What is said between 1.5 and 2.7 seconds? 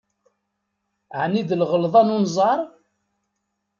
lɣelḍa n unẓar?